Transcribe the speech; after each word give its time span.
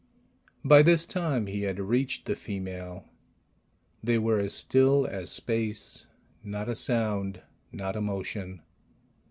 By 0.65 0.81
this 0.81 1.05
time 1.05 1.45
he 1.45 1.61
had 1.61 1.79
reached 1.79 2.25
the 2.25 2.33
female. 2.35 3.07
They 4.03 4.17
were 4.17 4.39
as 4.39 4.51
still 4.51 5.05
as 5.05 5.29
space, 5.29 6.07
not 6.43 6.67
a 6.67 6.73
sound, 6.73 7.43
not 7.71 7.95
a 7.95 8.01
motion. 8.01 8.63